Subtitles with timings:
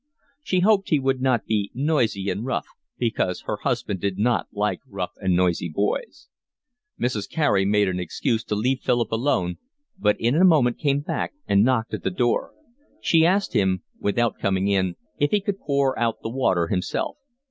[0.41, 2.65] She hoped he would not be noisy and rough,
[2.97, 6.27] because her husband did not like rough and noisy boys.
[6.99, 7.29] Mrs.
[7.29, 9.59] Carey made an excuse to leave Philip alone,
[9.99, 12.51] but in a moment came back and knocked at the door;
[12.99, 17.17] she asked him, without coming in, if he could pour out the water himself.